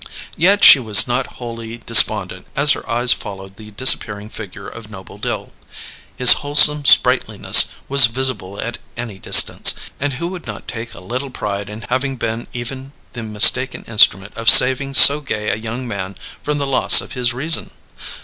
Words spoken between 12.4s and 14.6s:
even the mistaken instrument of